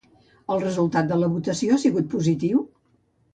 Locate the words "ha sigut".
1.77-2.09